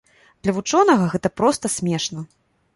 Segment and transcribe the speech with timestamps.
[0.45, 2.29] Для вучонага гэта проста смешна.